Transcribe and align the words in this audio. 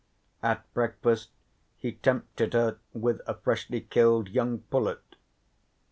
At 0.41 0.65
breakfast 0.73 1.29
he 1.77 1.91
tempted 1.91 2.53
her 2.53 2.79
with 2.91 3.21
a 3.27 3.35
freshly 3.35 3.81
killed 3.81 4.29
young 4.29 4.61
pullet. 4.61 5.15